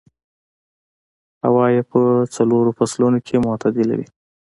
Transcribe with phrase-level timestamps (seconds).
[1.45, 2.01] هوا يې په
[2.35, 4.07] څلورو فصلونو کې معتدله وي.